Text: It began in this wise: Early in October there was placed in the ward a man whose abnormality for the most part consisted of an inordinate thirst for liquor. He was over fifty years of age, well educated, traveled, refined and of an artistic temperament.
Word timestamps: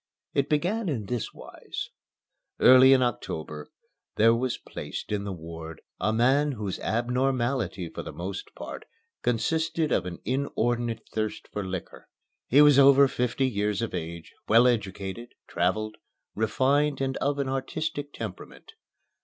It 0.33 0.49
began 0.49 0.89
in 0.89 1.05
this 1.05 1.31
wise: 1.31 1.89
Early 2.59 2.91
in 2.91 3.03
October 3.03 3.67
there 4.15 4.33
was 4.33 4.57
placed 4.57 5.11
in 5.11 5.25
the 5.25 5.31
ward 5.31 5.79
a 5.99 6.11
man 6.11 6.53
whose 6.53 6.79
abnormality 6.79 7.87
for 7.87 8.01
the 8.01 8.11
most 8.11 8.49
part 8.55 8.85
consisted 9.21 9.91
of 9.91 10.07
an 10.07 10.17
inordinate 10.25 11.07
thirst 11.13 11.47
for 11.53 11.63
liquor. 11.63 12.07
He 12.47 12.63
was 12.63 12.79
over 12.79 13.07
fifty 13.07 13.47
years 13.47 13.83
of 13.83 13.93
age, 13.93 14.33
well 14.47 14.65
educated, 14.65 15.35
traveled, 15.47 15.97
refined 16.33 16.99
and 16.99 17.15
of 17.17 17.37
an 17.37 17.47
artistic 17.47 18.11
temperament. 18.11 18.73